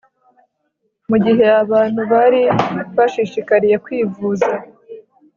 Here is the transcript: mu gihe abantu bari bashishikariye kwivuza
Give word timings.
mu 1.09 1.17
gihe 1.25 1.45
abantu 1.63 2.01
bari 2.11 2.41
bashishikariye 2.95 3.75
kwivuza 3.85 4.51